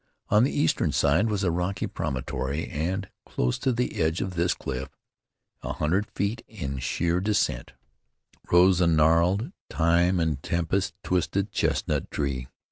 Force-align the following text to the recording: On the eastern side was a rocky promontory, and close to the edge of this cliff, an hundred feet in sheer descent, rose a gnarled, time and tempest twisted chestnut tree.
On 0.29 0.43
the 0.43 0.51
eastern 0.59 0.91
side 0.91 1.29
was 1.29 1.43
a 1.43 1.51
rocky 1.51 1.85
promontory, 1.85 2.67
and 2.71 3.07
close 3.23 3.59
to 3.59 3.71
the 3.71 4.01
edge 4.01 4.19
of 4.19 4.33
this 4.33 4.55
cliff, 4.55 4.89
an 5.61 5.75
hundred 5.75 6.09
feet 6.09 6.43
in 6.47 6.79
sheer 6.79 7.19
descent, 7.19 7.73
rose 8.51 8.81
a 8.81 8.87
gnarled, 8.87 9.51
time 9.69 10.19
and 10.19 10.41
tempest 10.41 10.95
twisted 11.03 11.51
chestnut 11.51 12.09
tree. 12.09 12.47